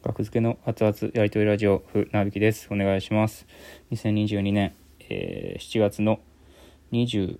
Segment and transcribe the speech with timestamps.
[0.00, 2.68] 学付けの熱々やりとりラジオふなびきです。
[2.70, 3.48] お願いします。
[3.90, 6.20] 2022年、えー、7月の
[6.92, 7.38] 26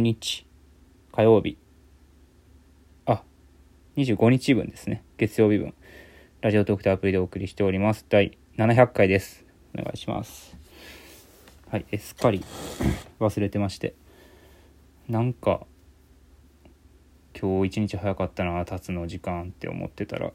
[0.00, 0.44] 日
[1.12, 1.56] 火曜日
[3.06, 3.22] あ
[3.96, 5.04] 25日分ですね。
[5.18, 5.72] 月曜日分
[6.40, 8.04] ラジオトークとアプリでお送りしております。
[8.08, 9.44] 第700回です。
[9.78, 10.56] お願いします。
[11.70, 12.44] はいすっかり
[13.20, 13.94] 忘れてまして。
[15.08, 15.64] なんか
[17.40, 20.32] 今日一日早かったな経つの時間って思ってたら。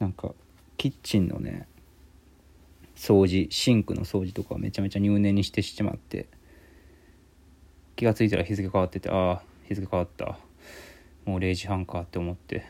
[0.00, 0.34] なんか
[0.76, 1.68] キッチンのね
[2.96, 6.26] 掃除シンクの掃除とかめちゃめちゃ入念にしてしまって
[7.94, 10.38] 気が付いたら日付変わっててああ日付変わった。
[11.26, 12.64] もう0時半かって思って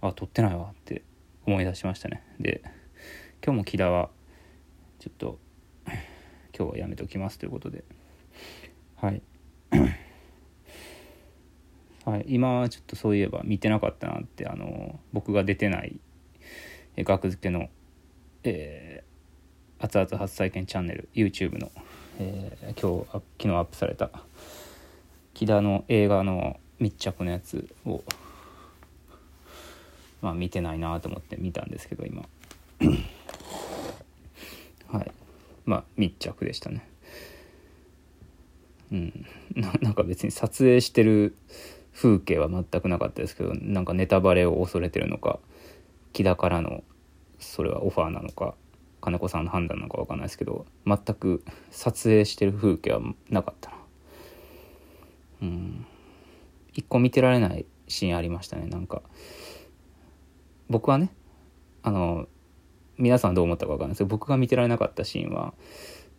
[0.00, 1.02] あ撮ってないわって
[1.44, 2.22] 思い出しましたね。
[2.40, 2.62] で
[3.44, 4.10] 今日も木田は
[5.00, 5.38] ちょっと
[6.56, 7.84] 今日はやめておきますということで。
[8.96, 9.22] はい。
[12.04, 15.98] はい、今ちょっとそういえば見てなかったなってあの僕が出てない
[16.98, 17.68] 学付けの、
[18.42, 21.70] えー、熱々初体験チャンネル YouTube の、
[22.18, 24.10] えー、今日昨日アップされた
[25.32, 28.02] 木田の映画の密着のやつを
[30.20, 32.22] まあ見てないなと思って見たんですけど今。
[34.88, 35.12] はい。
[35.66, 36.86] まあ密着でしたね。
[38.92, 39.26] うん。
[39.54, 41.36] なんか別に撮影してる
[41.94, 45.38] 風景は全くなかったですけどなんかネタバレを恐れてるのか
[46.12, 46.82] 木田からの
[47.38, 48.54] それはオファーなのか
[49.00, 53.76] 金子さんの判断なのか分かんないですけど全く撮影してる風景はなかったな。
[55.42, 55.86] うん。
[56.72, 59.02] 一個見てられないシーンありましたねなんか。
[60.70, 61.12] 僕はね
[61.82, 62.26] あの
[62.96, 65.52] 皆さんどう思ったか分かんないですけど僕が見てられなかったシーンは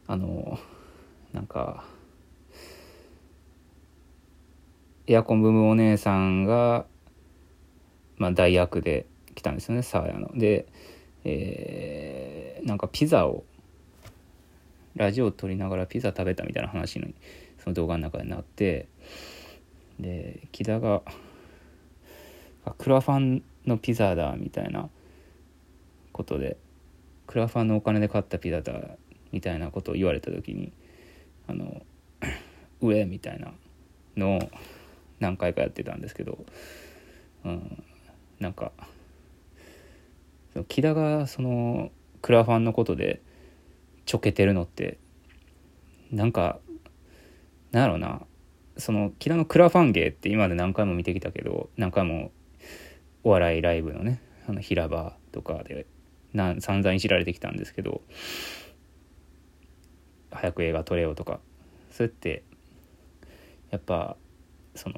[0.07, 0.59] あの
[1.33, 1.85] なんか
[5.07, 6.85] エアコンブームお姉さんが、
[8.17, 10.31] まあ、代役で来たんですよねサーヤの。
[10.35, 10.65] で、
[11.23, 13.43] えー、なんかピザを
[14.95, 17.13] ラジオを撮りながらピザ食べたみたいな話に
[17.63, 18.87] その動画の中でなって
[19.99, 21.01] で木田が
[22.77, 24.89] 「クラファンのピザだ」みたいな
[26.11, 26.57] ことで
[27.27, 28.73] 「クラファンのお金で買ったピザだ」
[29.31, 30.71] みたいなことを言われた時に
[31.47, 31.81] あの
[32.81, 33.53] 「上」みたいな
[34.15, 34.49] のを
[35.19, 36.45] 何回かやってたんですけど、
[37.45, 37.83] うん、
[38.39, 38.71] なんか
[40.67, 43.21] 木田がそのクラファンのことで
[44.05, 44.97] ちょけてるのって
[46.11, 46.59] なんか
[47.71, 48.21] なんやろうな
[48.77, 52.31] その木田のクラファン芸って今まで何回も見てきたけど何回も
[53.23, 55.85] お笑いライブのねあの平場とかで
[56.33, 58.01] なん散々いじられてきたんですけど
[60.31, 61.39] 早く映画撮れよとか
[61.91, 62.43] そうやって
[63.71, 64.17] やっぱ
[64.75, 64.95] その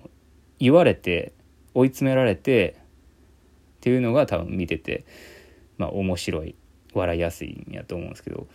[0.60, 1.34] 言われて
[1.74, 2.78] 追い詰められて
[3.78, 5.06] っていうのが多分見てて
[5.78, 6.56] まあ面白い
[6.94, 8.48] 笑いやすいんやと思うんですけど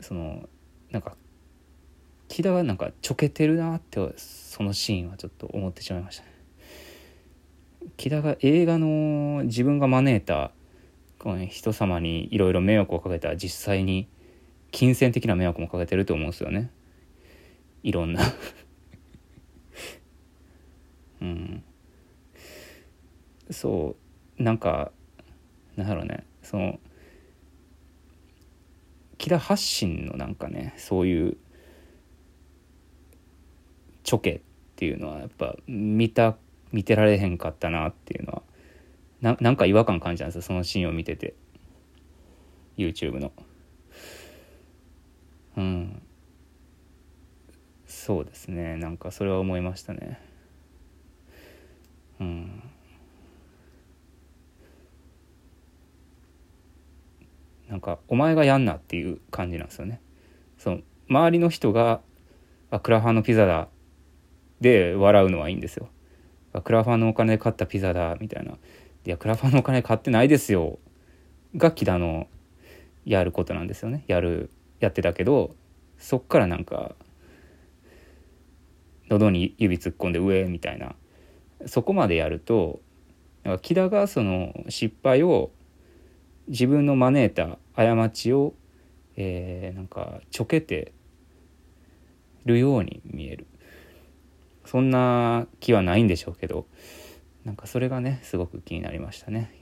[0.00, 0.48] その
[0.90, 1.16] なんか
[2.28, 6.34] 木田がなんかちょけてるなってそのシーンはちょっと思ってしまいましたね。
[7.96, 10.50] 木田が映画の自分が招いた、
[11.48, 14.08] 人様にいろいろ迷惑をかけた実際に
[14.70, 16.70] 金銭的な迷惑もかけてると思うんですよね
[17.82, 18.20] いろんな
[21.22, 21.64] うん
[23.50, 23.96] そ
[24.38, 24.92] うなんか
[25.76, 26.24] なんだろうね。
[26.42, 26.78] その
[29.18, 31.36] 木田発信のなんかねそういう
[34.02, 34.40] チョケっ
[34.76, 36.36] ていうのはやっぱ見た
[36.72, 38.42] 見てられへんかったなっていうのは
[39.20, 41.34] ななんか違和感感じたんですよそのシーンを見てて。
[42.76, 43.32] YouTube の。
[45.56, 46.02] うん。
[47.86, 48.76] そうですね。
[48.76, 50.20] なんかそれは思いましたね。
[52.20, 52.62] うん。
[57.68, 60.00] なんかお前がやんなっていう感じなんですよね。
[60.58, 62.00] その周りの人が
[62.70, 63.68] 「あクラファンのピザだ」
[64.60, 65.88] で笑うのはいいんですよ。
[66.52, 68.52] あクラファンのお金で買ったピザだみたいな
[69.06, 70.78] 「いやクラファンのお金買ってないですよ」
[71.56, 72.28] が木田の
[73.04, 74.04] やることなんですよね。
[74.06, 74.50] やる
[74.80, 75.54] やってたけど
[75.98, 76.94] そっからなんか
[79.08, 80.96] 喉に指突っ込んで上みたいな。
[81.66, 82.80] そこまでやると
[83.62, 85.50] 木田がその失敗を
[86.48, 88.54] 自分の招いた過ちを、
[89.16, 90.92] えー、なんかちょけて
[92.44, 93.46] るように見える。
[94.64, 96.66] そんな気はないんでしょうけど
[97.44, 99.52] なんかそれがねすごく気になりましたね、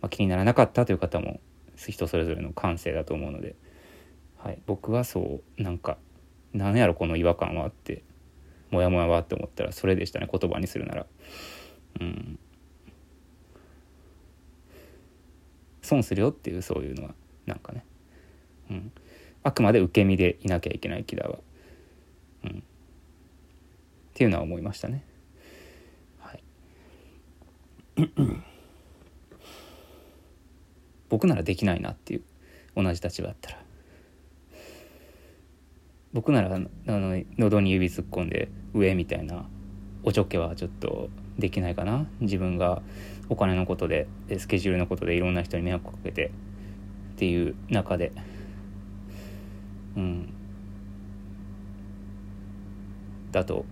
[0.00, 1.40] まあ、気にならなかったという方も
[1.76, 3.54] 人それぞれの感性だと思うので、
[4.38, 5.96] はい、僕はそうなんか
[6.52, 8.02] 何やろこの違和感はって
[8.70, 11.06] モヤモヤはって思ったらそれでしたね言葉にするなら。
[12.00, 12.38] うん。
[15.82, 17.14] 損するよっていうそういうのは
[17.46, 17.84] なんかね、
[18.70, 18.92] うん、
[19.42, 21.38] あくまで受け身でいなきゃいけない木田は、
[22.44, 22.52] うん、っ
[24.14, 25.04] ていうのは思いましたね。
[26.18, 26.42] はい。
[31.08, 32.22] 僕ならできないなっていう。
[32.76, 33.62] 同じ立場だったら。
[36.12, 39.44] 僕ならあの喉に指突っ込んで上みたいな
[40.02, 42.06] おちょけはちょっとできないかな。
[42.20, 42.82] 自分が
[43.30, 46.30] お金のことでスケジュールのことでいろんな人に迷惑かけてっ
[47.16, 48.12] ていう中で。
[49.96, 50.34] うん。
[53.32, 53.64] だと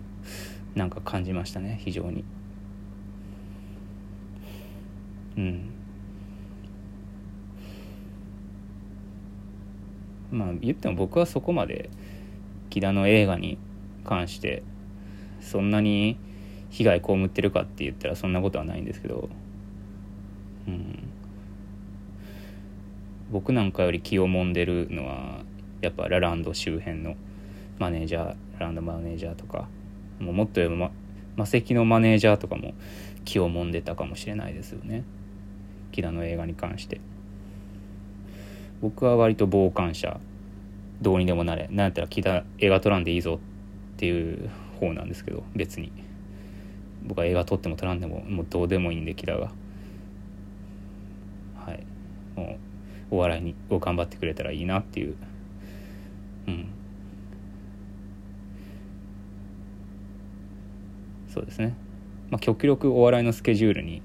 [0.76, 2.24] なんか感じましたね非常に。
[5.36, 5.70] うん。
[10.30, 11.90] まあ言っても僕はそこまで
[12.70, 13.58] 木田の映画に
[14.04, 14.62] 関して
[15.40, 16.16] そんなに
[16.70, 19.28] 被害被ってるかって言ったらそんなことはないんですけど、
[23.30, 25.42] 僕なんかより気をもんでるのは
[25.80, 27.14] やっぱラランド周辺の
[27.78, 28.26] マネージャー
[28.58, 29.68] ラランドマネージャーとか
[30.18, 30.90] もうもっと言えば
[31.36, 32.74] 魔石のマネージャーとかも
[33.24, 35.04] 気をもんでたかもしれないですよね。
[35.92, 37.00] 木田の映画に関して。
[38.80, 40.18] 僕は割と傍観者
[41.00, 41.68] どうにでもなれ。
[41.70, 43.38] なんやったら木田映画撮らんでいいぞ
[43.94, 44.50] っていう
[44.80, 45.92] 方なんですけど別に。
[47.04, 49.52] 僕は映画撮っても撮らんでももうどうでもいいんで木田が。
[51.68, 51.84] はい。
[52.34, 52.58] も
[53.10, 55.16] うお笑いにを頑張ってくれたらいいなっていう。
[56.46, 56.68] うん。
[61.32, 61.74] そうですね。
[62.30, 64.02] まあ極力お笑いのスケジュールに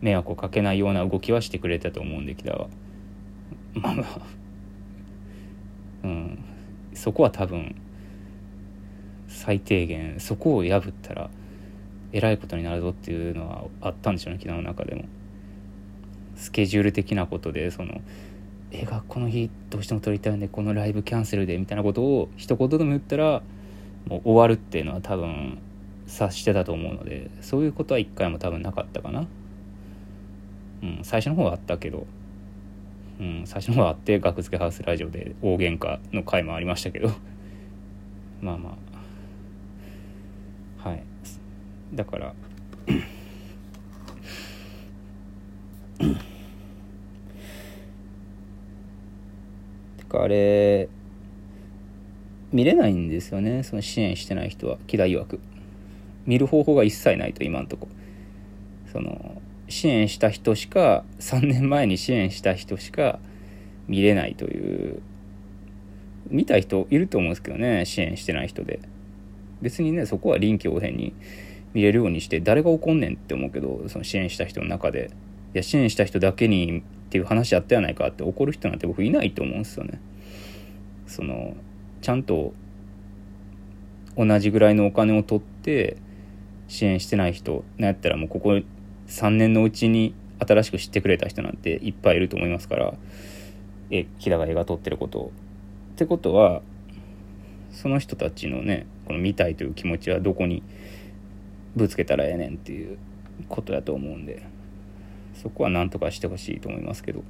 [0.00, 2.68] 迷惑をかけないような動きはしてくれたと思うんで木田は。
[3.74, 4.20] まあまあ。
[6.04, 6.38] うん。
[6.92, 7.76] そこは多分
[9.28, 11.30] 最低限そこを破ったら
[12.12, 15.04] えらいことになるぞっていうのはあったんでしょうね昨日の中でも。
[16.36, 18.00] スケジュール的なことでその
[18.70, 23.42] 映画この日どうしても撮りたいんでこのライブキャンセルでみたいなことを一言でも言ったら
[24.06, 25.58] もう終わるっていうのは多分
[26.06, 29.26] 察してたと思うのでそういうことは一回も多分なかったかな。
[30.82, 32.06] うん最初の方はあったけど。
[33.18, 37.08] うん最初の方はあって学付けハウスラジオで大喧嘩の回もありましたけど。
[38.42, 38.76] まあま
[40.84, 40.88] あ。
[40.88, 41.02] はい。
[41.94, 42.34] だから
[49.96, 50.88] てかあれ
[52.50, 53.62] 見れないんですよね。
[53.62, 55.38] その支援してない人は木田曰く。
[56.26, 57.86] 見る方法が一切ないと今んとこ。
[58.90, 63.20] その支援した人しか3年前に支援した人しか
[63.86, 65.00] 見れないという。
[66.28, 68.80] 見た人いると思うんですけどね支援してない人で。
[69.62, 71.14] 別にねそこは臨機応変に
[71.72, 75.12] 見れるようにして誰が怒んねんって思うけどその支援した人の中で。
[75.54, 80.00] いや支援した人だけにっていう話あったやないかって怒る人なんて僕いないと思うんですよね。
[81.06, 81.54] その
[82.00, 82.52] ちゃんと
[84.16, 85.96] 同じぐらいのお金を取って
[86.68, 88.60] 支援してない人なんやったらもうここ
[89.08, 92.94] 3年のうちに新しく知ってくれた人なんていっぱいいると思いますから
[93.90, 95.32] え木田が映画撮ってることを。
[95.94, 96.60] ってことは
[97.70, 100.62] その人たちのねこの見たいという気持ちはどこに
[101.74, 102.98] ぶつけたらええねんっていう
[103.48, 104.46] ことやと思うんで
[105.34, 107.22] そこは何とかしてほしいと思いますけど、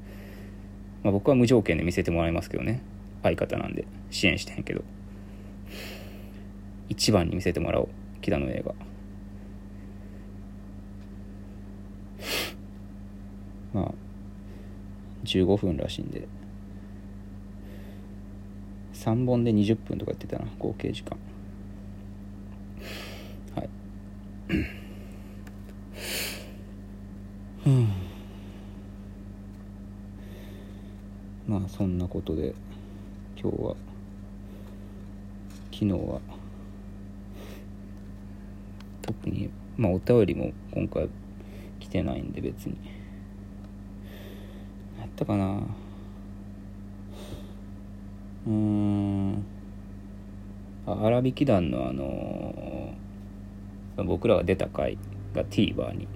[1.03, 2.83] まあ、僕は無条件で見せてもらいますけどね
[3.23, 4.85] 相方なんで支援してへんけど。
[6.89, 7.89] 一番に見せてもらおう
[8.21, 8.75] 木田の映画。
[13.75, 13.95] まあ
[15.25, 16.29] 15分らしいんで。
[18.95, 21.19] 3本で20分とか言ってたな合計時間。
[23.55, 23.69] はい。
[31.47, 32.55] まあそんなことで。
[33.47, 33.76] 今日は。
[35.73, 36.21] 昨日は。
[39.03, 41.09] 特にまあお便りも今回
[41.79, 42.76] 来てないんで別に。
[44.99, 45.62] やったかな。
[48.49, 49.45] うーん。
[50.85, 54.99] 荒引き団のあのー、僕らが出た回
[55.35, 56.09] が TVer に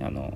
[0.00, 0.30] あの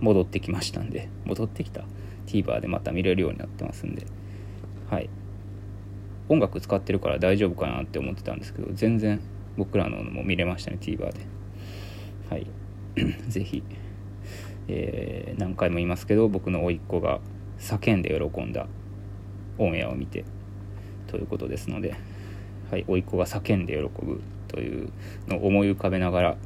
[0.00, 1.08] ー、戻ってきましたんで。
[1.24, 1.82] 戻ってきた。
[2.26, 4.06] TVer でまた見れるようになってますんで。
[4.90, 5.10] はい。
[6.28, 9.20] 音楽使ってるから大丈夫かなって思ってたんですけど全然
[9.56, 11.20] 僕らのも見れましたね TVer で。
[12.30, 12.46] はい。
[13.28, 13.62] 是非
[14.68, 17.20] えー、何回も言いますけど僕の甥っ子が
[17.60, 18.66] 叫んで喜んだ
[19.58, 20.24] オンエアを見て
[21.06, 21.94] ということですので
[22.70, 24.90] はい、甥っ子が叫んで喜ぶという
[25.28, 26.36] のを思い浮かべながら、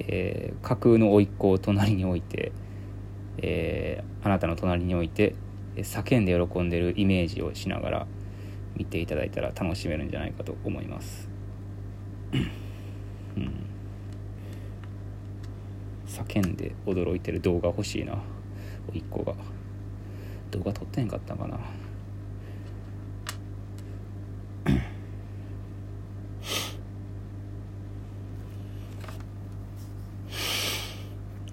[0.00, 2.52] えー架空の甥っ子を隣に置いて、
[3.38, 5.34] えーあなたの隣に置いて
[5.76, 8.06] 叫んで喜んでるイメージをしながら
[8.76, 11.28] 見ていただいたら楽しめるんじゃないかと思います。
[13.36, 13.52] うん。
[16.06, 18.18] 叫んで驚いてる動画欲しいな。
[18.88, 19.34] 甥っ子が。
[20.50, 21.58] 動画撮ってんかったかな。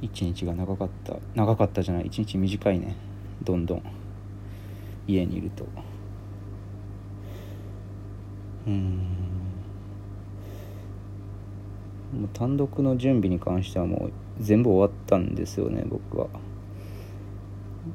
[0.02, 1.16] 一日が長かった。
[1.36, 2.08] 長かったじゃない。
[2.08, 2.96] 一日短いね。
[3.44, 4.01] どんどん。
[5.08, 5.66] 家にいると。
[8.68, 9.00] うん。
[12.14, 16.28] もう単独の準備に関してはもう全部終わったんですよね僕は。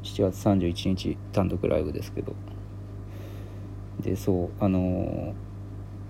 [0.02, 2.34] 7月31日単独ライブですけど。
[4.00, 5.46] でそうあのー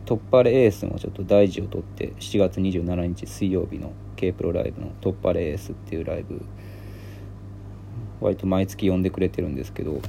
[0.06, 6.40] 突破レエースもちょっと大事を取って7月27日水曜日の K プロライブの突破レエースっていうライブ
[8.20, 10.00] 割と毎月呼んでくれてるんですけど。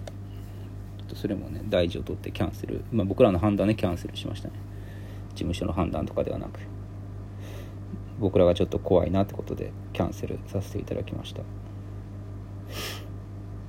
[1.18, 4.54] それもね大事を取ってキャンセル、まあ、僕らの判断でキャンセルしましたね。
[5.30, 6.60] 事務所の判断とかではなく。
[8.20, 11.42] 僕らがちょっと怖いなってことでキャンセルさせていただきました。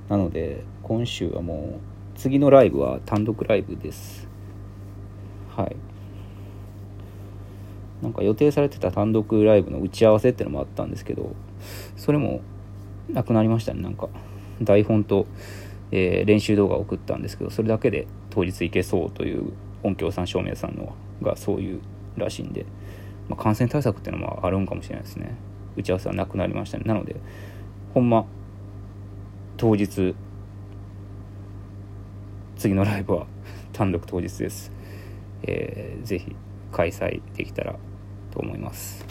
[0.09, 1.79] なので今週はも
[2.15, 4.27] う次のライブは単独ライブです。
[5.55, 5.75] はい。
[8.01, 11.35] なんか予定されてた単独ライブの打ち合わせってのもあったんですけど
[11.97, 12.39] それも
[13.09, 13.81] なくなりましたね。
[13.81, 14.07] なんか
[14.61, 15.25] 台本と、
[15.91, 19.53] えー練習動画を送ったんですけどそれだけで当日行けそうという
[19.83, 21.81] 音響さん照明さんのがそういう
[22.17, 22.65] らしいんで、
[23.27, 25.35] まあ、感染対策っていうのもあるんかもしれないですね。
[25.75, 26.83] 打ち合わせはなくなりましたね。
[26.85, 27.15] なので
[27.93, 28.25] ほんま
[29.57, 30.15] 当日
[32.57, 33.25] 次のライブは
[33.71, 34.71] 単独当日です、
[35.43, 36.35] えーぜひ
[36.71, 37.75] 開催できたら
[38.31, 39.07] と思います。